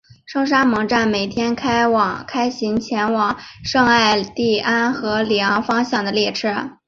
[0.25, 1.87] 圣沙蒙站每天开
[2.49, 6.79] 行前往圣艾蒂安和里昂方向的列车。